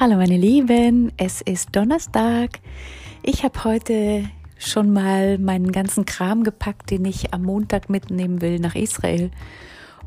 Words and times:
Hallo 0.00 0.14
meine 0.14 0.36
Lieben, 0.36 1.10
es 1.16 1.40
ist 1.40 1.74
Donnerstag. 1.74 2.60
Ich 3.24 3.42
habe 3.42 3.64
heute 3.64 4.30
schon 4.56 4.92
mal 4.92 5.38
meinen 5.38 5.72
ganzen 5.72 6.04
Kram 6.04 6.44
gepackt, 6.44 6.92
den 6.92 7.04
ich 7.04 7.34
am 7.34 7.42
Montag 7.42 7.90
mitnehmen 7.90 8.40
will 8.40 8.60
nach 8.60 8.76
Israel. 8.76 9.32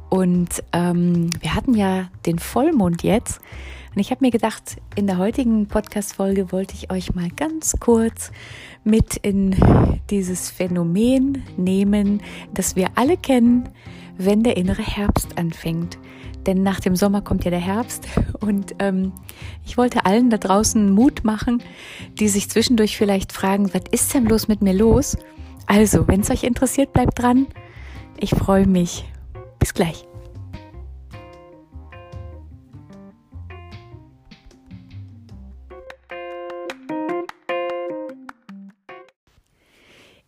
Und 0.09 0.63
ähm, 0.72 1.29
wir 1.41 1.55
hatten 1.55 1.73
ja 1.73 2.09
den 2.26 2.40
Vollmond 2.40 3.04
jetzt. 3.04 3.41
Und 3.94 3.99
ich 3.99 4.12
habe 4.12 4.23
mir 4.23 4.31
gedacht, 4.31 4.77
in 4.96 5.08
der 5.08 5.17
heutigen 5.17 5.67
Podcast-Folge 5.67 6.53
wollte 6.53 6.73
ich 6.76 6.89
euch 6.89 7.13
mal 7.13 7.28
ganz 7.28 7.76
kurz 7.81 8.31
mit 8.85 9.17
in 9.17 9.58
dieses 10.10 10.49
Phänomen 10.49 11.44
nehmen, 11.58 12.21
das 12.53 12.78
wir 12.78 12.92
alle 12.96 13.17
kennen, 13.17 13.67
wenn 14.17 14.44
der 14.44 14.55
innere 14.55 14.83
Herbst 14.83 15.37
anfängt 15.37 15.97
denn 16.48 16.63
nach 16.63 16.80
dem 16.80 16.95
Sommer 16.95 17.22
kommt 17.22 17.45
ja 17.45 17.52
der 17.52 17.59
Herbst 17.59 18.08
und 18.40 18.76
ähm, 18.80 19.13
ich 19.66 19.77
wollte 19.77 20.05
allen 20.05 20.30
da 20.30 20.38
draußen 20.38 20.91
Mut 20.91 21.23
machen, 21.23 21.62
die 22.20 22.27
sich 22.27 22.50
zwischendurch 22.50 22.98
vielleicht 22.98 23.31
fragen, 23.31 23.73
was 23.73 23.84
ist 23.91 24.14
denn 24.14 24.26
bloß 24.26 24.48
mit 24.48 24.62
mir 24.62 24.73
los? 24.73 25.17
Also, 25.67 26.08
wenn 26.08 26.22
es 26.22 26.30
euch 26.30 26.44
interessiert, 26.44 26.94
bleibt 26.94 27.22
dran. 27.22 27.48
Ich 28.20 28.31
freue 28.31 28.67
mich. 28.67 29.05
Bis 29.59 29.73
gleich. 29.73 30.05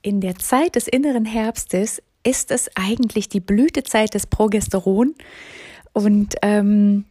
In 0.06 0.20
der 0.20 0.36
Zeit 0.36 0.76
des 0.76 0.88
inneren 0.88 1.24
Herbstes 1.24 2.02
ist 2.24 2.52
es 2.52 2.70
eigentlich 2.76 3.30
die 3.30 3.40
Blütezeit 3.40 4.14
des 4.14 4.28
Progesteron 4.28 5.14
und 5.94 6.36
ähm, 6.42 7.06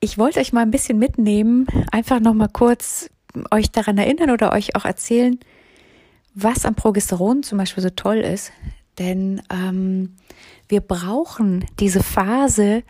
ich 0.00 0.18
wollte 0.18 0.40
euch 0.40 0.52
mal 0.52 0.60
ein 0.60 0.70
bisschen 0.70 0.98
mitnehmen, 0.98 1.66
einfach 1.90 2.20
noch 2.20 2.34
mal 2.34 2.48
kurz 2.48 3.10
euch 3.50 3.70
daran 3.70 3.98
erinnern 3.98 4.30
oder 4.30 4.52
euch 4.52 4.76
auch 4.76 4.84
erzählen, 4.84 5.38
was 6.34 6.64
am 6.64 6.74
Progesteron 6.74 7.42
zum 7.42 7.58
Beispiel 7.58 7.82
so 7.82 7.90
toll 7.90 8.18
ist. 8.18 8.52
Denn 8.98 9.42
ähm, 9.50 10.16
wir 10.68 10.80
brauchen 10.80 11.64
diese 11.80 12.02
Phase, 12.02 12.82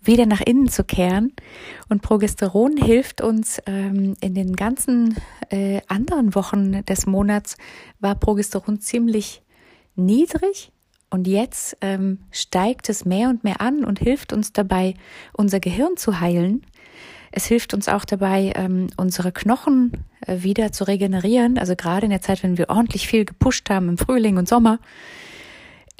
wieder 0.00 0.26
nach 0.26 0.40
innen 0.40 0.68
zu 0.68 0.84
kehren. 0.84 1.32
Und 1.88 2.02
Progesteron 2.02 2.76
hilft 2.76 3.20
uns 3.20 3.60
ähm, 3.66 4.16
in 4.20 4.34
den 4.34 4.56
ganzen 4.56 5.16
äh, 5.50 5.80
anderen 5.86 6.34
Wochen 6.34 6.84
des 6.84 7.06
Monats 7.06 7.56
war 8.00 8.14
Progesteron 8.14 8.80
ziemlich 8.80 9.42
niedrig 9.94 10.71
und 11.12 11.26
jetzt 11.26 11.76
ähm, 11.82 12.20
steigt 12.30 12.88
es 12.88 13.04
mehr 13.04 13.28
und 13.28 13.44
mehr 13.44 13.60
an 13.60 13.84
und 13.84 13.98
hilft 13.98 14.32
uns 14.32 14.54
dabei, 14.54 14.94
unser 15.34 15.60
Gehirn 15.60 15.98
zu 15.98 16.20
heilen. 16.20 16.64
Es 17.32 17.44
hilft 17.44 17.74
uns 17.74 17.86
auch 17.86 18.06
dabei, 18.06 18.52
ähm, 18.56 18.86
unsere 18.96 19.30
Knochen 19.30 20.04
äh, 20.26 20.42
wieder 20.42 20.72
zu 20.72 20.84
regenerieren. 20.84 21.58
Also 21.58 21.76
gerade 21.76 22.06
in 22.06 22.10
der 22.10 22.22
Zeit, 22.22 22.42
wenn 22.42 22.56
wir 22.56 22.70
ordentlich 22.70 23.06
viel 23.06 23.26
gepusht 23.26 23.68
haben 23.68 23.90
im 23.90 23.98
Frühling 23.98 24.38
und 24.38 24.48
Sommer. 24.48 24.78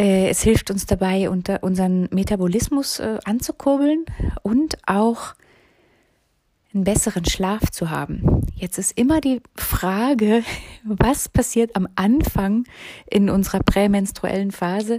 Äh, 0.00 0.30
es 0.30 0.40
hilft 0.40 0.70
uns 0.70 0.86
dabei, 0.86 1.28
unter 1.28 1.62
unseren 1.62 2.08
Metabolismus 2.10 2.98
äh, 2.98 3.18
anzukurbeln 3.26 4.06
und 4.42 4.78
auch 4.86 5.34
einen 6.72 6.84
besseren 6.84 7.26
Schlaf 7.26 7.70
zu 7.70 7.90
haben. 7.90 8.41
Jetzt 8.62 8.78
ist 8.78 8.96
immer 8.96 9.20
die 9.20 9.40
Frage, 9.56 10.44
was 10.84 11.28
passiert 11.28 11.74
am 11.74 11.88
Anfang 11.96 12.62
in 13.10 13.28
unserer 13.28 13.58
prämenstruellen 13.58 14.52
Phase? 14.52 14.98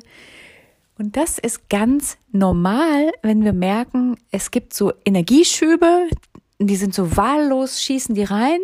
Und 0.99 1.15
das 1.15 1.39
ist 1.39 1.69
ganz 1.69 2.17
normal, 2.33 3.13
wenn 3.21 3.45
wir 3.45 3.53
merken, 3.53 4.17
es 4.31 4.51
gibt 4.51 4.73
so 4.73 4.91
Energieschübe, 5.05 6.09
die 6.59 6.75
sind 6.75 6.93
so 6.93 7.15
wahllos, 7.15 7.81
schießen 7.81 8.15
die 8.15 8.25
rein 8.25 8.59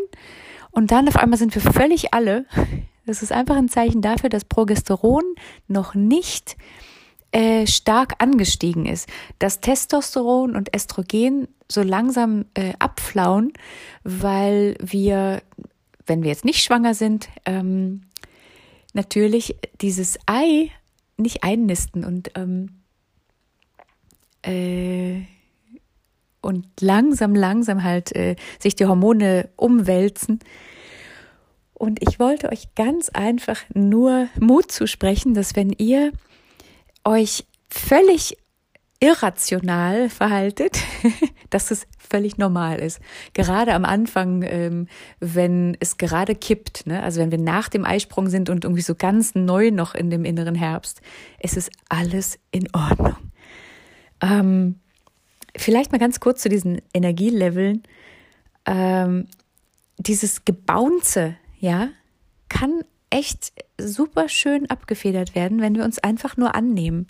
und 0.71 0.91
dann 0.91 1.07
auf 1.07 1.15
einmal 1.15 1.39
sind 1.39 1.55
wir 1.55 1.61
völlig 1.61 2.13
alle. 2.13 2.45
Das 3.05 3.23
ist 3.23 3.31
einfach 3.31 3.55
ein 3.55 3.69
Zeichen 3.69 4.01
dafür, 4.01 4.29
dass 4.29 4.43
Progesteron 4.43 5.23
noch 5.69 5.95
nicht 5.95 6.57
äh, 7.31 7.67
stark 7.67 8.15
angestiegen 8.19 8.85
ist, 8.85 9.07
dass 9.37 9.61
Testosteron 9.61 10.55
und 10.55 10.75
Östrogen 10.75 11.47
so 11.71 11.83
langsam 11.83 12.45
äh, 12.55 12.73
abflauen, 12.79 13.53
weil 14.03 14.75
wir, 14.81 15.41
wenn 16.05 16.23
wir 16.23 16.29
jetzt 16.29 16.45
nicht 16.45 16.63
schwanger 16.63 16.93
sind, 16.93 17.29
ähm, 17.45 18.01
natürlich 18.93 19.55
dieses 19.81 20.17
Ei 20.25 20.71
nicht 21.17 21.43
einnisten 21.43 22.03
und 22.03 22.31
ähm, 22.35 22.81
äh, 24.41 25.21
und 26.41 26.65
langsam, 26.79 27.35
langsam 27.35 27.83
halt 27.83 28.15
äh, 28.15 28.35
sich 28.59 28.75
die 28.75 28.85
Hormone 28.85 29.49
umwälzen. 29.57 30.39
Und 31.73 32.01
ich 32.01 32.19
wollte 32.19 32.49
euch 32.49 32.73
ganz 32.75 33.09
einfach 33.09 33.57
nur 33.73 34.29
Mut 34.39 34.71
zusprechen, 34.71 35.33
dass 35.33 35.55
wenn 35.55 35.71
ihr 35.71 36.11
euch 37.09 37.45
völlig 37.69 38.37
irrational 38.99 40.09
verhaltet, 40.09 40.79
dass 41.49 41.71
es 41.71 41.87
völlig 41.97 42.37
normal 42.37 42.79
ist. 42.79 42.99
Gerade 43.33 43.73
am 43.73 43.85
Anfang, 43.85 44.43
ähm, 44.43 44.87
wenn 45.19 45.77
es 45.79 45.97
gerade 45.97 46.35
kippt, 46.35 46.85
ne? 46.85 47.01
also 47.01 47.21
wenn 47.21 47.31
wir 47.31 47.37
nach 47.37 47.69
dem 47.69 47.85
Eisprung 47.85 48.29
sind 48.29 48.49
und 48.49 48.65
irgendwie 48.65 48.81
so 48.81 48.95
ganz 48.95 49.35
neu 49.35 49.71
noch 49.71 49.95
in 49.95 50.09
dem 50.09 50.25
inneren 50.25 50.55
Herbst, 50.55 51.01
es 51.39 51.55
ist 51.55 51.71
alles 51.87 52.39
in 52.51 52.67
Ordnung. 52.73 53.15
Ähm, 54.21 54.79
vielleicht 55.55 55.91
mal 55.91 55.97
ganz 55.97 56.19
kurz 56.19 56.41
zu 56.41 56.49
diesen 56.49 56.81
Energieleveln. 56.93 57.83
Ähm, 58.65 59.27
dieses 59.97 60.43
Gebounce, 60.45 61.35
ja, 61.59 61.89
kann 62.49 62.83
echt 63.09 63.53
super 63.79 64.29
schön 64.29 64.69
abgefedert 64.69 65.35
werden, 65.35 65.61
wenn 65.61 65.75
wir 65.75 65.83
uns 65.83 65.99
einfach 65.99 66.37
nur 66.37 66.55
annehmen. 66.55 67.07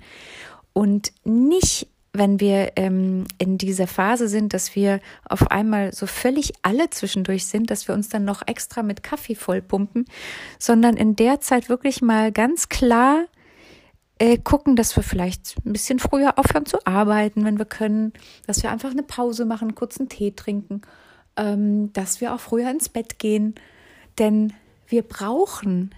Und 0.74 1.12
nicht 1.24 1.88
wenn 2.12 2.40
wir 2.40 2.74
ähm, 2.76 3.26
in 3.38 3.58
dieser 3.58 3.88
Phase 3.88 4.28
sind, 4.28 4.54
dass 4.54 4.76
wir 4.76 5.00
auf 5.26 5.52
einmal 5.52 5.94
so 5.94 6.08
völlig 6.08 6.54
alle 6.64 6.90
zwischendurch 6.90 7.46
sind, 7.46 7.70
dass 7.70 7.88
wir 7.88 7.94
uns 7.94 8.10
dann 8.10 8.26
noch 8.26 8.42
extra 8.48 8.82
mit 8.82 9.04
Kaffee 9.04 9.36
vollpumpen, 9.36 10.06
sondern 10.58 10.98
in 10.98 11.16
der 11.16 11.40
Zeit 11.40 11.70
wirklich 11.70 12.02
mal 12.02 12.32
ganz 12.32 12.68
klar 12.68 13.26
äh, 14.18 14.38
gucken, 14.38 14.76
dass 14.76 14.96
wir 14.96 15.04
vielleicht 15.04 15.56
ein 15.66 15.72
bisschen 15.72 16.00
früher 16.00 16.38
aufhören 16.40 16.66
zu 16.66 16.86
arbeiten, 16.86 17.46
wenn 17.46 17.60
wir 17.60 17.66
können, 17.66 18.14
dass 18.48 18.64
wir 18.64 18.72
einfach 18.72 18.92
eine 18.92 19.04
Pause 19.04 19.46
machen, 19.46 19.76
kurz 19.76 20.00
einen 20.00 20.10
Tee 20.10 20.32
trinken, 20.32 20.82
ähm, 21.38 21.94
dass 21.94 22.22
wir 22.22 22.34
auch 22.34 22.40
früher 22.40 22.70
ins 22.72 22.90
Bett 22.90 23.20
gehen, 23.20 23.56
denn 24.18 24.54
wir 24.90 25.04
brauchen 25.04 25.96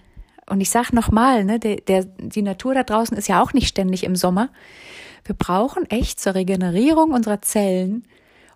und 0.48 0.60
ich 0.60 0.70
sage 0.70 0.94
nochmal, 0.94 1.44
ne, 1.44 1.58
der, 1.58 1.76
der, 1.76 2.04
die 2.04 2.42
Natur 2.42 2.74
da 2.74 2.82
draußen 2.82 3.16
ist 3.16 3.28
ja 3.28 3.42
auch 3.42 3.52
nicht 3.52 3.68
ständig 3.68 4.04
im 4.04 4.16
Sommer. 4.16 4.50
Wir 5.24 5.34
brauchen 5.34 5.88
echt 5.90 6.20
zur 6.20 6.34
Regenerierung 6.34 7.12
unserer 7.12 7.42
Zellen 7.42 8.04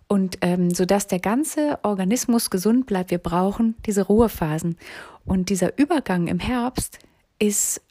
und 0.07 0.37
ähm, 0.41 0.71
so 0.71 0.85
dass 0.85 1.07
der 1.07 1.19
ganze 1.19 1.79
Organismus 1.83 2.49
gesund 2.49 2.85
bleibt. 2.85 3.11
Wir 3.11 3.17
brauchen 3.17 3.75
diese 3.85 4.03
Ruhephasen 4.03 4.77
und 5.25 5.49
dieser 5.49 5.77
Übergang 5.77 6.27
im 6.27 6.39
Herbst 6.39 6.99
ist 7.39 7.81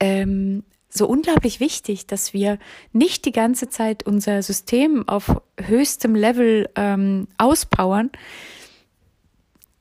ähm, 0.00 0.64
so 0.88 1.08
unglaublich 1.08 1.58
wichtig, 1.60 2.06
dass 2.06 2.32
wir 2.32 2.58
nicht 2.92 3.24
die 3.24 3.32
ganze 3.32 3.68
Zeit 3.68 4.06
unser 4.06 4.42
System 4.42 5.08
auf 5.08 5.42
höchstem 5.60 6.14
Level 6.14 6.68
ähm, 6.76 7.26
auspowern. 7.36 8.10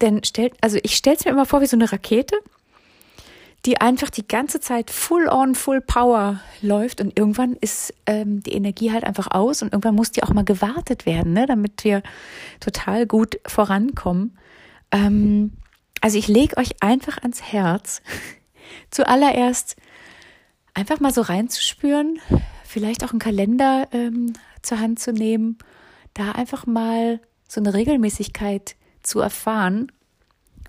Denn 0.03 0.23
stellt, 0.23 0.53
also 0.61 0.77
ich 0.83 0.95
stelle 0.95 1.15
es 1.15 1.25
mir 1.25 1.31
immer 1.31 1.47
vor 1.47 1.61
wie 1.61 1.65
so 1.65 1.77
eine 1.77 1.91
Rakete 1.91 2.37
die 3.65 3.79
einfach 3.79 4.09
die 4.09 4.27
ganze 4.27 4.59
Zeit 4.59 4.91
full 4.91 5.29
on, 5.29 5.55
full 5.55 5.79
power 5.79 6.41
läuft 6.61 6.99
und 6.99 7.17
irgendwann 7.17 7.55
ist 7.55 7.93
ähm, 8.05 8.43
die 8.43 8.51
Energie 8.51 8.91
halt 8.91 9.05
einfach 9.05 9.31
aus 9.31 9.61
und 9.61 9.71
irgendwann 9.71 9.95
muss 9.95 10.11
die 10.11 10.23
auch 10.23 10.33
mal 10.33 10.43
gewartet 10.43 11.05
werden, 11.05 11.31
ne, 11.31 11.45
damit 11.45 11.83
wir 11.85 12.03
total 12.59 13.07
gut 13.07 13.39
vorankommen. 13.45 14.37
Ähm, 14.91 15.53
also 16.01 16.17
ich 16.17 16.27
lege 16.27 16.57
euch 16.57 16.71
einfach 16.81 17.19
ans 17.19 17.41
Herz, 17.41 18.01
zuallererst 18.91 19.77
einfach 20.73 20.99
mal 20.99 21.13
so 21.13 21.21
reinzuspüren, 21.21 22.19
vielleicht 22.65 23.05
auch 23.05 23.11
einen 23.11 23.19
Kalender 23.19 23.87
ähm, 23.93 24.33
zur 24.61 24.81
Hand 24.81 24.99
zu 24.99 25.13
nehmen, 25.13 25.57
da 26.13 26.33
einfach 26.33 26.65
mal 26.65 27.21
so 27.47 27.61
eine 27.61 27.73
Regelmäßigkeit 27.73 28.75
zu 29.03 29.19
erfahren 29.19 29.91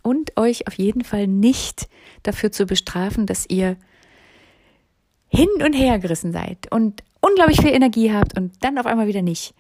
und 0.03 0.37
euch 0.37 0.67
auf 0.67 0.75
jeden 0.75 1.03
Fall 1.03 1.27
nicht 1.27 1.89
dafür 2.23 2.53
zu 2.53 2.67
bestrafen, 2.67 3.27
dass 3.27 3.49
ihr 3.49 3.77
hin 5.29 5.49
und 5.65 5.73
her 5.73 5.99
gerissen 5.99 6.33
seid 6.33 6.71
und 6.71 7.03
unglaublich 7.21 7.61
viel 7.61 7.73
Energie 7.73 8.13
habt 8.13 8.37
und 8.37 8.53
dann 8.61 8.79
auf 8.79 8.87
einmal 8.87 9.07
wieder 9.07 9.23
nicht. 9.23 9.55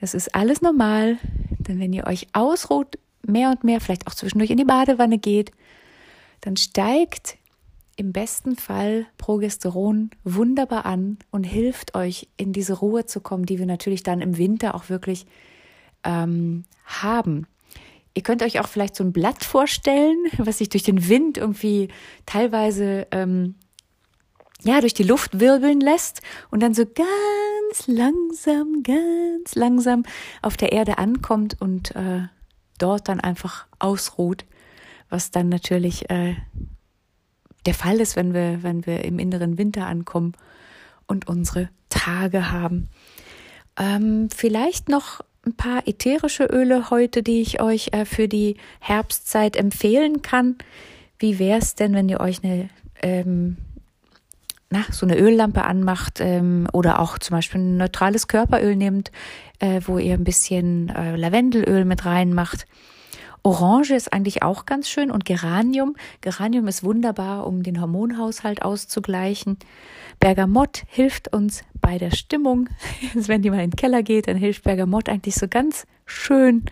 Das 0.00 0.14
ist 0.14 0.34
alles 0.34 0.62
normal, 0.62 1.18
denn 1.58 1.80
wenn 1.80 1.92
ihr 1.92 2.06
euch 2.06 2.28
ausruht, 2.32 2.98
mehr 3.26 3.50
und 3.50 3.64
mehr, 3.64 3.80
vielleicht 3.80 4.06
auch 4.06 4.14
zwischendurch 4.14 4.50
in 4.50 4.58
die 4.58 4.64
Badewanne 4.64 5.18
geht, 5.18 5.50
dann 6.40 6.56
steigt 6.56 7.36
im 7.96 8.12
besten 8.12 8.54
Fall 8.54 9.06
Progesteron 9.16 10.10
wunderbar 10.22 10.86
an 10.86 11.18
und 11.32 11.42
hilft 11.42 11.96
euch 11.96 12.28
in 12.36 12.52
diese 12.52 12.74
Ruhe 12.74 13.06
zu 13.06 13.20
kommen, 13.20 13.44
die 13.44 13.58
wir 13.58 13.66
natürlich 13.66 14.04
dann 14.04 14.20
im 14.20 14.38
Winter 14.38 14.76
auch 14.76 14.88
wirklich 14.88 15.26
ähm, 16.04 16.64
haben. 16.84 17.48
Ihr 18.18 18.24
könnt 18.24 18.42
euch 18.42 18.58
auch 18.58 18.66
vielleicht 18.66 18.96
so 18.96 19.04
ein 19.04 19.12
Blatt 19.12 19.44
vorstellen, 19.44 20.16
was 20.38 20.58
sich 20.58 20.68
durch 20.68 20.82
den 20.82 21.08
Wind 21.08 21.38
irgendwie 21.38 21.86
teilweise 22.26 23.06
ähm, 23.12 23.54
ja 24.64 24.80
durch 24.80 24.92
die 24.92 25.04
Luft 25.04 25.38
wirbeln 25.38 25.80
lässt 25.80 26.20
und 26.50 26.60
dann 26.60 26.74
so 26.74 26.84
ganz 26.84 27.86
langsam, 27.86 28.82
ganz 28.82 29.54
langsam 29.54 30.02
auf 30.42 30.56
der 30.56 30.72
Erde 30.72 30.98
ankommt 30.98 31.60
und 31.60 31.94
äh, 31.94 32.22
dort 32.78 33.06
dann 33.06 33.20
einfach 33.20 33.68
ausruht, 33.78 34.46
was 35.10 35.30
dann 35.30 35.48
natürlich 35.48 36.10
äh, 36.10 36.34
der 37.66 37.74
Fall 37.74 38.00
ist, 38.00 38.16
wenn 38.16 38.34
wir, 38.34 38.64
wenn 38.64 38.84
wir 38.84 39.04
im 39.04 39.20
inneren 39.20 39.58
Winter 39.58 39.86
ankommen 39.86 40.32
und 41.06 41.28
unsere 41.28 41.68
Tage 41.88 42.50
haben. 42.50 42.88
Ähm, 43.78 44.28
vielleicht 44.34 44.88
noch 44.88 45.20
ein 45.48 45.54
paar 45.54 45.86
ätherische 45.86 46.44
Öle 46.44 46.90
heute, 46.90 47.22
die 47.22 47.40
ich 47.40 47.60
euch 47.60 47.88
äh, 47.92 48.04
für 48.04 48.28
die 48.28 48.56
Herbstzeit 48.80 49.56
empfehlen 49.56 50.22
kann. 50.22 50.56
Wie 51.18 51.38
wäre 51.38 51.58
es 51.58 51.74
denn, 51.74 51.94
wenn 51.94 52.08
ihr 52.08 52.20
euch 52.20 52.44
eine 52.44 52.68
ähm, 53.02 53.56
na, 54.70 54.84
so 54.90 55.06
eine 55.06 55.18
Öllampe 55.18 55.64
anmacht 55.64 56.20
ähm, 56.20 56.68
oder 56.72 57.00
auch 57.00 57.18
zum 57.18 57.36
Beispiel 57.36 57.60
ein 57.60 57.76
neutrales 57.78 58.28
Körperöl 58.28 58.76
nehmt, 58.76 59.10
äh, 59.60 59.80
wo 59.86 59.98
ihr 59.98 60.14
ein 60.14 60.24
bisschen 60.24 60.90
äh, 60.90 61.16
Lavendelöl 61.16 61.84
mit 61.84 62.04
reinmacht. 62.04 62.66
Orange 63.42 63.94
ist 63.94 64.12
eigentlich 64.12 64.42
auch 64.42 64.66
ganz 64.66 64.88
schön 64.88 65.10
und 65.10 65.24
Geranium. 65.24 65.96
Geranium 66.20 66.66
ist 66.68 66.82
wunderbar, 66.82 67.46
um 67.46 67.62
den 67.62 67.80
Hormonhaushalt 67.80 68.62
auszugleichen. 68.62 69.58
Bergamott 70.20 70.82
hilft 70.88 71.32
uns 71.32 71.62
bei 71.80 71.98
der 71.98 72.10
Stimmung. 72.10 72.68
Also 73.14 73.28
wenn 73.28 73.42
die 73.42 73.50
mal 73.50 73.62
in 73.62 73.70
den 73.70 73.76
Keller 73.76 74.02
geht, 74.02 74.28
dann 74.28 74.36
hilft 74.36 74.64
Bergamott 74.64 75.08
eigentlich 75.08 75.36
so 75.36 75.48
ganz 75.48 75.86
schön, 76.04 76.64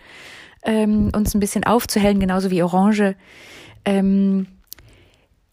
ähm, 0.63 1.11
uns 1.15 1.33
ein 1.33 1.39
bisschen 1.39 1.63
aufzuhellen, 1.63 2.19
genauso 2.19 2.51
wie 2.51 2.61
Orange. 2.61 3.15
Ähm, 3.85 4.47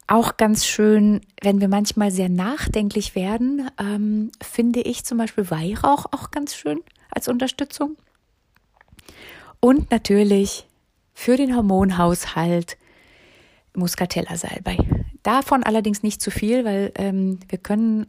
auch 0.06 0.36
ganz 0.36 0.66
schön, 0.66 1.22
wenn 1.42 1.60
wir 1.60 1.68
manchmal 1.68 2.10
sehr 2.10 2.28
nachdenklich 2.28 3.14
werden, 3.14 3.70
ähm, 3.78 4.30
finde 4.42 4.80
ich 4.80 5.04
zum 5.04 5.18
Beispiel 5.18 5.50
Weihrauch 5.50 6.06
auch 6.10 6.30
ganz 6.30 6.54
schön 6.54 6.80
als 7.10 7.28
Unterstützung. 7.28 7.96
Und 9.60 9.90
natürlich 9.90 10.66
für 11.14 11.36
den 11.36 11.56
Hormonhaushalt 11.56 12.76
Muscatella-Salbei. 13.74 14.76
Davon 15.22 15.62
allerdings 15.62 16.02
nicht 16.02 16.20
zu 16.20 16.30
viel, 16.30 16.64
weil 16.64 16.92
ähm, 16.96 17.38
wir 17.48 17.58
können 17.58 18.06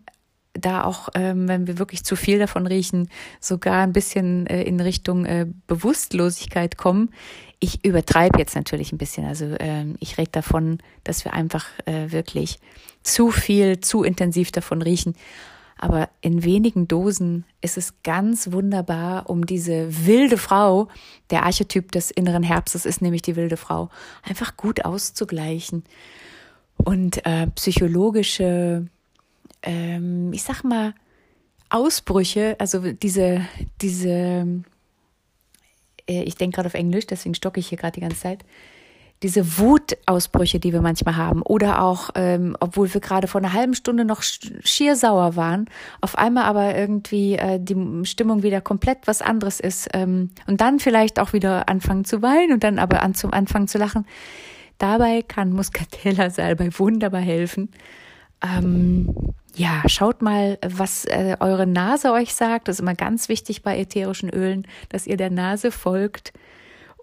da 0.53 0.83
auch, 0.83 1.09
ähm, 1.15 1.47
wenn 1.47 1.67
wir 1.67 1.77
wirklich 1.77 2.03
zu 2.03 2.15
viel 2.15 2.39
davon 2.39 2.67
riechen, 2.67 3.09
sogar 3.39 3.83
ein 3.83 3.93
bisschen 3.93 4.47
äh, 4.47 4.63
in 4.63 4.79
Richtung 4.79 5.25
äh, 5.25 5.45
Bewusstlosigkeit 5.67 6.77
kommen. 6.77 7.09
Ich 7.59 7.83
übertreibe 7.85 8.39
jetzt 8.39 8.55
natürlich 8.55 8.91
ein 8.91 8.97
bisschen. 8.97 9.25
Also 9.25 9.55
ähm, 9.59 9.95
ich 9.99 10.17
rede 10.17 10.31
davon, 10.31 10.79
dass 11.03 11.25
wir 11.25 11.33
einfach 11.33 11.65
äh, 11.85 12.11
wirklich 12.11 12.59
zu 13.03 13.31
viel, 13.31 13.79
zu 13.81 14.03
intensiv 14.03 14.51
davon 14.51 14.81
riechen. 14.81 15.15
Aber 15.77 16.09
in 16.21 16.43
wenigen 16.43 16.87
Dosen 16.87 17.45
ist 17.61 17.77
es 17.77 18.01
ganz 18.03 18.51
wunderbar, 18.51 19.29
um 19.29 19.45
diese 19.45 20.05
wilde 20.05 20.37
Frau, 20.37 20.87
der 21.29 21.43
Archetyp 21.43 21.91
des 21.91 22.11
inneren 22.11 22.43
Herbstes 22.43 22.85
ist 22.85 23.01
nämlich 23.01 23.21
die 23.21 23.35
wilde 23.35 23.57
Frau, 23.57 23.89
einfach 24.23 24.55
gut 24.55 24.85
auszugleichen. 24.85 25.83
Und 26.77 27.25
äh, 27.25 27.47
psychologische 27.55 28.87
ähm, 29.65 30.31
ich 30.31 30.43
sag 30.43 30.63
mal, 30.63 30.93
Ausbrüche, 31.69 32.55
also 32.59 32.79
diese, 32.93 33.45
diese, 33.81 34.09
äh, 36.07 36.23
ich 36.23 36.35
denke 36.35 36.55
gerade 36.55 36.67
auf 36.67 36.75
Englisch, 36.75 37.07
deswegen 37.07 37.35
stocke 37.35 37.59
ich 37.59 37.67
hier 37.67 37.77
gerade 37.77 37.95
die 37.95 38.01
ganze 38.01 38.19
Zeit, 38.19 38.45
diese 39.23 39.57
Wutausbrüche, 39.57 40.59
die 40.59 40.73
wir 40.73 40.81
manchmal 40.81 41.15
haben, 41.15 41.41
oder 41.41 41.81
auch, 41.81 42.09
ähm, 42.15 42.55
obwohl 42.59 42.93
wir 42.93 43.01
gerade 43.01 43.27
vor 43.27 43.41
einer 43.41 43.53
halben 43.53 43.73
Stunde 43.73 44.05
noch 44.05 44.21
schier 44.21 44.95
sauer 44.95 45.35
waren, 45.35 45.69
auf 46.01 46.17
einmal 46.17 46.43
aber 46.43 46.75
irgendwie 46.75 47.35
äh, 47.35 47.59
die 47.59 48.05
Stimmung 48.05 48.43
wieder 48.43 48.61
komplett 48.61 48.99
was 49.05 49.21
anderes 49.21 49.59
ist 49.59 49.89
ähm, 49.93 50.31
und 50.47 50.61
dann 50.61 50.79
vielleicht 50.79 51.19
auch 51.19 51.33
wieder 51.33 51.69
anfangen 51.69 52.05
zu 52.05 52.21
weinen 52.21 52.53
und 52.53 52.63
dann 52.63 52.77
aber 52.77 53.01
an 53.01 53.15
zum 53.15 53.33
Anfangen 53.33 53.67
zu 53.67 53.77
lachen. 53.77 54.05
Dabei 54.77 55.21
kann 55.21 55.53
Muscatella 55.53 56.29
Salbei 56.29 56.69
wunderbar 56.77 57.21
helfen. 57.21 57.69
Ähm, 58.43 59.15
ja, 59.55 59.83
schaut 59.87 60.21
mal, 60.21 60.57
was 60.61 61.05
äh, 61.05 61.37
eure 61.39 61.65
Nase 61.65 62.11
euch 62.11 62.35
sagt. 62.35 62.67
Das 62.67 62.75
ist 62.75 62.81
immer 62.81 62.95
ganz 62.95 63.29
wichtig 63.29 63.63
bei 63.63 63.79
ätherischen 63.79 64.29
Ölen, 64.29 64.67
dass 64.89 65.07
ihr 65.07 65.15
der 65.15 65.29
Nase 65.29 65.71
folgt 65.71 66.33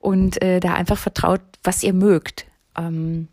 und 0.02 0.42
äh, 0.42 0.60
da 0.60 0.74
einfach 0.74 0.98
vertraut, 0.98 1.40
was 1.62 1.82
ihr 1.82 1.94
mögt. 1.94 2.44
Ähm, 2.76 3.28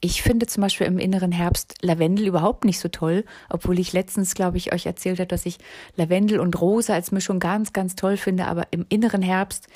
ich 0.00 0.20
finde 0.20 0.46
zum 0.46 0.60
Beispiel 0.60 0.86
im 0.86 0.98
inneren 0.98 1.32
Herbst 1.32 1.76
Lavendel 1.80 2.26
überhaupt 2.26 2.64
nicht 2.64 2.80
so 2.80 2.88
toll, 2.88 3.24
obwohl 3.48 3.78
ich 3.78 3.92
letztens, 3.92 4.34
glaube 4.34 4.58
ich, 4.58 4.74
euch 4.74 4.84
erzählt 4.84 5.20
habe, 5.20 5.28
dass 5.28 5.46
ich 5.46 5.58
Lavendel 5.96 6.40
und 6.40 6.60
Rose 6.60 6.92
als 6.92 7.12
Mischung 7.12 7.38
ganz, 7.38 7.72
ganz 7.72 7.94
toll 7.94 8.16
finde. 8.16 8.46
Aber 8.46 8.66
im 8.72 8.84
inneren 8.88 9.22
Herbst, 9.22 9.68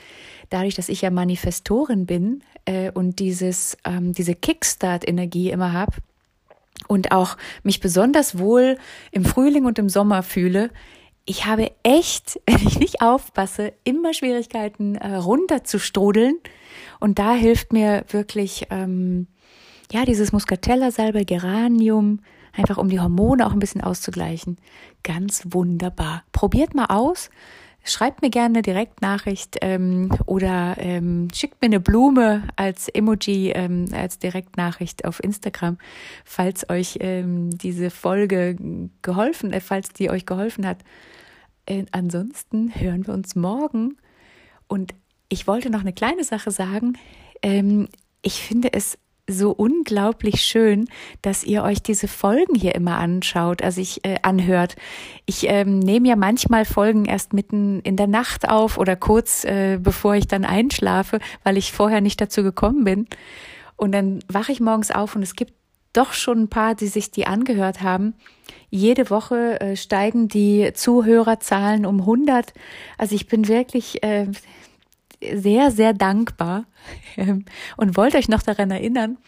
dadurch, 0.51 0.75
dass 0.75 0.89
ich 0.89 1.01
ja 1.01 1.11
Manifestorin 1.11 2.07
bin 2.07 2.43
äh, 2.65 2.91
und 2.91 3.21
dieses, 3.21 3.79
ähm, 3.85 4.13
diese 4.13 4.35
Kickstart-Energie 4.35 5.51
immer 5.51 5.73
habe, 5.73 5.93
und 6.89 7.11
auch 7.11 7.39
mich 7.63 7.81
besonders 7.81 8.39
wohl 8.39 8.77
im 9.11 9.25
Frühling 9.25 9.65
und 9.65 9.79
im 9.79 9.89
Sommer 9.89 10.23
fühle, 10.23 10.71
ich 11.27 11.45
habe 11.45 11.73
echt, 11.83 12.41
wenn 12.47 12.67
ich 12.67 12.79
nicht 12.79 13.03
aufpasse, 13.03 13.75
immer 13.85 14.15
Schwierigkeiten 14.15 14.95
äh, 14.95 15.17
runterzustrudeln. 15.17 16.39
Und 17.01 17.19
da 17.19 17.35
hilft 17.35 17.73
mir 17.73 18.05
wirklich, 18.09 18.67
ähm, 18.71 19.27
ja, 19.93 20.05
dieses 20.05 20.33
Muscatella-Salbe, 20.33 21.25
Geranium, 21.25 22.21
einfach 22.53 22.79
um 22.79 22.89
die 22.89 23.01
Hormone 23.01 23.47
auch 23.47 23.53
ein 23.53 23.59
bisschen 23.59 23.83
auszugleichen. 23.83 24.57
Ganz 25.03 25.43
wunderbar. 25.51 26.25
Probiert 26.33 26.75
mal 26.75 26.87
aus 26.87 27.31
schreibt 27.87 28.23
mir 28.23 28.31
gerne 28.31 28.57
eine 28.57 28.63
Direktnachricht 28.63 29.57
ähm, 29.61 30.11
oder 30.27 30.77
ähm, 30.79 31.29
schickt 31.33 31.61
mir 31.63 31.67
eine 31.67 31.81
Blume 31.81 32.43
als 32.57 32.89
Emoji, 32.89 33.51
ähm, 33.51 33.87
als 33.93 34.19
Direktnachricht 34.19 35.05
auf 35.05 35.23
Instagram, 35.23 35.79
falls 36.25 36.69
euch 36.69 36.99
ähm, 37.01 37.51
diese 37.57 37.91
Folge 37.91 38.57
geholfen, 39.03 39.53
äh, 39.53 39.61
falls 39.61 39.91
die 39.91 40.11
euch 40.11 40.27
geholfen 40.27 40.67
hat. 40.67 40.79
Äh, 41.67 41.85
ansonsten 41.93 42.75
hören 42.75 43.07
wir 43.07 43.15
uns 43.15 43.35
morgen. 43.35 43.97
Und 44.69 44.95
ich 45.29 45.47
wollte 45.47 45.71
noch 45.71 45.81
eine 45.81 45.93
kleine 45.93 46.25
Sache 46.25 46.51
sagen. 46.51 46.99
Ähm, 47.43 47.89
ich 48.23 48.43
finde 48.43 48.73
es 48.73 48.99
so 49.29 49.51
unglaublich 49.51 50.43
schön, 50.43 50.89
dass 51.23 51.45
ihr 51.45 51.63
euch 51.63 51.83
diese 51.83 52.09
Folgen 52.09 52.55
hier 52.55 52.75
immer 52.75 52.99
anschaut, 52.99 53.63
also 53.63 53.81
ich 53.81 54.05
äh, 54.05 54.19
anhört. 54.23 54.77
Ich 55.27 55.49
ähm, 55.49 55.79
nehme 55.79 56.09
ja 56.09 56.17
manchmal 56.17 56.65
Folgen 56.65 57.05
erst 57.07 57.33
mitten 57.33 57.81
in 57.81 57.97
der 57.97 58.07
Nacht 58.07 58.49
auf 58.49 58.79
oder 58.79 58.97
kurz 58.97 59.45
äh, 59.45 59.79
bevor 59.81 60.15
ich 60.15 60.29
dann 60.29 60.45
einschlafe, 60.45 61.19
weil 61.43 61.57
ich 61.57 61.73
vorher 61.73 62.01
nicht 62.01 62.21
dazu 62.21 62.43
gekommen 62.43 62.85
bin. 62.85 63.07
Und 63.77 63.93
dann 63.93 64.21
wache 64.29 64.53
ich 64.53 64.61
morgens 64.61 64.91
auf 64.91 65.17
und 65.17 65.23
es 65.23 65.35
gibt 65.35 65.53
doch 65.93 66.13
schon 66.13 66.43
ein 66.43 66.49
paar, 66.49 66.75
die 66.75 66.89
sich 66.89 67.11
die 67.11 67.27
angehört 67.27 67.83
haben. 67.83 68.15
Jede 68.69 69.11
Woche 69.11 69.61
äh, 69.61 69.77
steigen 69.77 70.29
die 70.29 70.73
Zuhörerzahlen 70.75 71.87
um 71.87 72.01
100. 72.01 72.53
Also 72.99 73.15
ich 73.15 73.27
bin 73.27 73.49
wirklich 73.49 74.03
äh, 74.03 74.27
sehr, 75.35 75.71
sehr 75.71 75.93
dankbar 75.93 76.65
ähm, 77.17 77.45
und 77.77 77.97
wollte 77.97 78.19
euch 78.19 78.29
noch 78.29 78.43
daran 78.43 78.71
erinnern, 78.71 79.19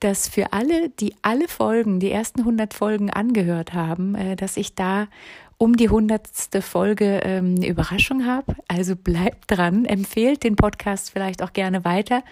dass 0.00 0.28
für 0.28 0.52
alle, 0.52 0.90
die 0.90 1.14
alle 1.22 1.48
Folgen, 1.48 2.00
die 2.00 2.10
ersten 2.10 2.40
100 2.40 2.72
Folgen 2.72 3.10
angehört 3.10 3.74
haben, 3.74 4.14
äh, 4.14 4.36
dass 4.36 4.56
ich 4.56 4.74
da 4.74 5.08
um 5.56 5.76
die 5.76 5.88
hundertste 5.88 6.62
Folge 6.62 7.20
ähm, 7.24 7.56
eine 7.56 7.66
Überraschung 7.66 8.24
habe. 8.24 8.54
Also 8.68 8.94
bleibt 8.94 9.50
dran, 9.50 9.84
empfehlt 9.84 10.44
den 10.44 10.54
Podcast 10.54 11.10
vielleicht 11.10 11.42
auch 11.42 11.52
gerne 11.52 11.84
weiter. 11.84 12.22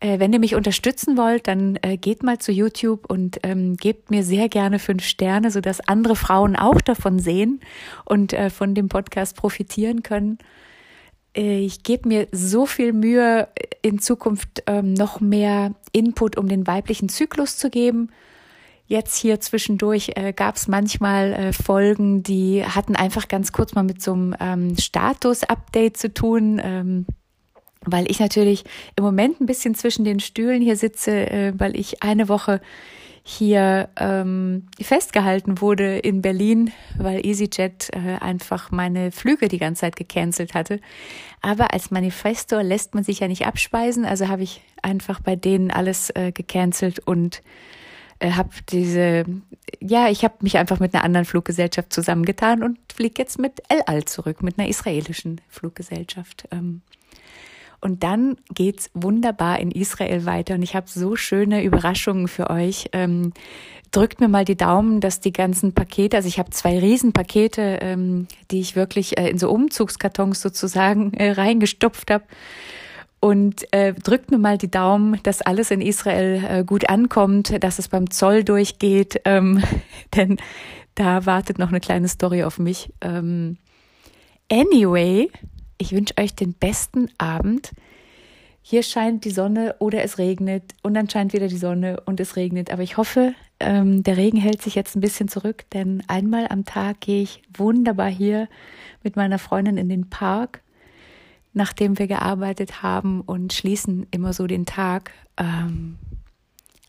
Äh, 0.00 0.18
wenn 0.18 0.32
ihr 0.32 0.40
mich 0.40 0.56
unterstützen 0.56 1.16
wollt, 1.16 1.46
dann 1.46 1.78
äh, 1.82 1.96
geht 1.96 2.24
mal 2.24 2.38
zu 2.38 2.50
YouTube 2.50 3.08
und 3.08 3.38
ähm, 3.44 3.76
gebt 3.76 4.10
mir 4.10 4.24
sehr 4.24 4.48
gerne 4.48 4.80
fünf 4.80 5.04
Sterne, 5.04 5.52
sodass 5.52 5.80
andere 5.80 6.16
Frauen 6.16 6.56
auch 6.56 6.80
davon 6.80 7.20
sehen 7.20 7.60
und 8.04 8.34
von 8.50 8.74
dem 8.74 8.88
Podcast 8.88 9.36
profitieren 9.36 10.02
können. 10.02 10.38
Äh, 11.36 11.60
ich 11.60 11.82
gebe 11.82 12.08
mir 12.08 12.28
so 12.32 12.66
viel 12.66 12.92
Mühe, 12.92 13.48
in 13.82 14.00
Zukunft 14.00 14.64
ähm, 14.66 14.94
noch 14.94 15.20
mehr 15.20 15.74
Input, 15.92 16.36
um 16.36 16.48
den 16.48 16.66
weiblichen 16.66 17.08
Zyklus 17.08 17.56
zu 17.56 17.70
geben. 17.70 18.10
Jetzt 18.88 19.16
hier 19.16 19.40
zwischendurch 19.40 20.12
äh, 20.14 20.32
gab 20.32 20.56
es 20.56 20.68
manchmal 20.68 21.32
äh, 21.32 21.52
Folgen, 21.52 22.22
die 22.22 22.64
hatten 22.64 22.96
einfach 22.96 23.28
ganz 23.28 23.52
kurz 23.52 23.74
mal 23.74 23.82
mit 23.82 24.02
so 24.02 24.12
einem 24.12 24.34
ähm, 24.38 24.76
Status-Update 24.76 25.96
zu 25.96 26.12
tun, 26.12 26.60
ähm, 26.62 27.06
weil 27.80 28.10
ich 28.10 28.20
natürlich 28.20 28.64
im 28.96 29.04
Moment 29.04 29.40
ein 29.40 29.46
bisschen 29.46 29.74
zwischen 29.74 30.04
den 30.04 30.20
Stühlen 30.20 30.62
hier 30.62 30.76
sitze, 30.76 31.12
äh, 31.12 31.52
weil 31.56 31.76
ich 31.76 32.02
eine 32.02 32.28
Woche 32.28 32.60
hier 33.28 33.88
ähm, 33.96 34.68
festgehalten 34.80 35.60
wurde 35.60 35.98
in 35.98 36.22
Berlin, 36.22 36.70
weil 36.96 37.26
EasyJet 37.26 37.90
äh, 37.92 38.18
einfach 38.20 38.70
meine 38.70 39.10
Flüge 39.10 39.48
die 39.48 39.58
ganze 39.58 39.80
Zeit 39.80 39.96
gecancelt 39.96 40.54
hatte. 40.54 40.80
Aber 41.42 41.72
als 41.74 41.90
Manifestor 41.90 42.62
lässt 42.62 42.94
man 42.94 43.02
sich 43.02 43.18
ja 43.18 43.26
nicht 43.26 43.44
abspeisen, 43.44 44.04
also 44.04 44.28
habe 44.28 44.44
ich 44.44 44.62
einfach 44.80 45.18
bei 45.18 45.34
denen 45.34 45.72
alles 45.72 46.10
äh, 46.10 46.30
gecancelt 46.30 47.00
und 47.00 47.42
äh, 48.20 48.30
habe 48.30 48.50
diese, 48.68 49.24
ja, 49.80 50.08
ich 50.08 50.22
habe 50.22 50.36
mich 50.42 50.56
einfach 50.56 50.78
mit 50.78 50.94
einer 50.94 51.02
anderen 51.02 51.24
Fluggesellschaft 51.24 51.92
zusammengetan 51.92 52.62
und 52.62 52.78
fliege 52.94 53.20
jetzt 53.20 53.40
mit 53.40 53.60
El 53.68 53.82
Al 53.86 54.04
zurück, 54.04 54.40
mit 54.44 54.56
einer 54.56 54.68
israelischen 54.68 55.40
Fluggesellschaft. 55.48 56.46
Ähm, 56.52 56.82
und 57.86 58.02
dann 58.02 58.36
geht's 58.52 58.90
wunderbar 58.94 59.60
in 59.60 59.70
Israel 59.70 60.26
weiter 60.26 60.54
und 60.54 60.62
ich 60.62 60.74
habe 60.74 60.88
so 60.88 61.14
schöne 61.14 61.62
Überraschungen 61.62 62.26
für 62.26 62.50
euch. 62.50 62.88
Ähm, 62.92 63.32
drückt 63.92 64.20
mir 64.20 64.26
mal 64.26 64.44
die 64.44 64.56
Daumen, 64.56 65.00
dass 65.00 65.20
die 65.20 65.32
ganzen 65.32 65.72
Pakete, 65.72 66.16
also 66.16 66.26
ich 66.26 66.40
habe 66.40 66.50
zwei 66.50 66.80
Riesenpakete, 66.80 67.78
ähm, 67.82 68.26
die 68.50 68.58
ich 68.58 68.74
wirklich 68.74 69.16
äh, 69.18 69.30
in 69.30 69.38
so 69.38 69.50
Umzugskartons 69.50 70.42
sozusagen 70.42 71.14
äh, 71.14 71.30
reingestopft 71.30 72.10
habe. 72.10 72.24
Und 73.20 73.72
äh, 73.72 73.94
drückt 73.94 74.32
mir 74.32 74.38
mal 74.38 74.58
die 74.58 74.70
Daumen, 74.70 75.20
dass 75.22 75.40
alles 75.40 75.70
in 75.70 75.80
Israel 75.80 76.44
äh, 76.44 76.64
gut 76.64 76.88
ankommt, 76.90 77.62
dass 77.62 77.78
es 77.78 77.86
beim 77.86 78.10
Zoll 78.10 78.42
durchgeht, 78.42 79.20
ähm, 79.24 79.62
denn 80.16 80.38
da 80.96 81.24
wartet 81.24 81.60
noch 81.60 81.68
eine 81.68 81.80
kleine 81.80 82.08
Story 82.08 82.42
auf 82.42 82.58
mich. 82.58 82.92
Ähm, 83.00 83.58
anyway, 84.50 85.30
ich 85.78 85.92
wünsche 85.92 86.14
euch 86.18 86.34
den 86.34 86.52
besten 86.52 87.10
Abend. 87.18 87.72
Hier 88.62 88.82
scheint 88.82 89.24
die 89.24 89.30
Sonne 89.30 89.76
oder 89.78 90.02
es 90.02 90.18
regnet 90.18 90.74
und 90.82 90.94
dann 90.94 91.08
scheint 91.08 91.32
wieder 91.32 91.48
die 91.48 91.56
Sonne 91.56 92.00
und 92.04 92.18
es 92.18 92.36
regnet. 92.36 92.72
Aber 92.72 92.82
ich 92.82 92.96
hoffe, 92.96 93.34
ähm, 93.60 94.02
der 94.02 94.16
Regen 94.16 94.38
hält 94.38 94.60
sich 94.60 94.74
jetzt 94.74 94.96
ein 94.96 95.00
bisschen 95.00 95.28
zurück, 95.28 95.64
denn 95.72 96.02
einmal 96.08 96.48
am 96.48 96.64
Tag 96.64 97.00
gehe 97.00 97.22
ich 97.22 97.42
wunderbar 97.56 98.08
hier 98.08 98.48
mit 99.02 99.16
meiner 99.16 99.38
Freundin 99.38 99.76
in 99.76 99.88
den 99.88 100.10
Park, 100.10 100.62
nachdem 101.52 101.98
wir 101.98 102.06
gearbeitet 102.06 102.82
haben 102.82 103.20
und 103.20 103.52
schließen 103.52 104.06
immer 104.10 104.32
so 104.32 104.46
den 104.46 104.66
Tag. 104.66 105.12
Ähm, 105.36 105.96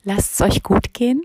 lasst 0.03 0.33
es 0.33 0.41
euch 0.41 0.63
gut 0.63 0.93
gehen. 0.93 1.21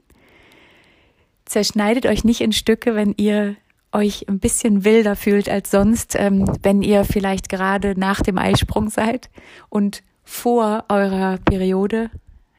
Zerschneidet 1.45 2.07
euch 2.07 2.25
nicht 2.25 2.41
in 2.41 2.53
Stücke, 2.53 2.95
wenn 2.95 3.15
ihr 3.17 3.57
euch 3.93 4.29
ein 4.29 4.39
bisschen 4.39 4.85
wilder 4.85 5.17
fühlt 5.17 5.49
als 5.49 5.71
sonst, 5.71 6.15
ähm, 6.19 6.51
wenn 6.63 6.83
ihr 6.83 7.05
vielleicht 7.05 7.49
gerade 7.49 7.99
nach 7.99 8.21
dem 8.21 8.39
Eisprung 8.39 8.91
seid 8.91 9.31
und 9.69 10.03
vor 10.25 10.85
eurer 10.89 11.39
Periode. 11.39 12.11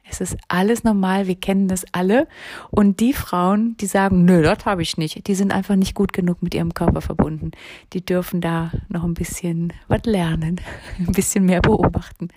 Es 0.09 0.21
ist 0.21 0.37
alles 0.47 0.83
normal, 0.83 1.27
wir 1.27 1.35
kennen 1.35 1.67
das 1.67 1.85
alle. 1.91 2.27
Und 2.69 2.99
die 2.99 3.13
Frauen, 3.13 3.75
die 3.77 3.87
sagen, 3.87 4.25
nö, 4.25 4.43
das 4.43 4.65
habe 4.65 4.83
ich 4.83 4.97
nicht, 4.97 5.27
die 5.27 5.33
sind 5.33 5.51
einfach 5.51 5.75
nicht 5.75 5.95
gut 5.95 6.13
genug 6.13 6.43
mit 6.43 6.53
ihrem 6.53 6.73
Körper 6.73 7.01
verbunden. 7.01 7.51
Die 7.93 8.05
dürfen 8.05 8.39
da 8.39 8.71
noch 8.89 9.03
ein 9.05 9.15
bisschen 9.15 9.73
was 9.87 10.03
lernen, 10.05 10.61
ein 10.99 11.13
bisschen 11.13 11.45
mehr 11.45 11.61
beobachten. 11.61 12.27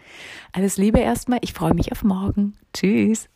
Alles 0.52 0.78
Liebe 0.78 1.00
erstmal, 1.00 1.40
ich 1.42 1.52
freue 1.52 1.74
mich 1.74 1.92
auf 1.92 2.02
morgen. 2.02 2.54
Tschüss. 2.72 3.28